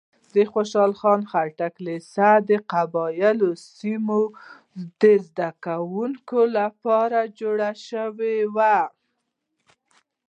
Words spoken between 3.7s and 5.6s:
سیمو د زده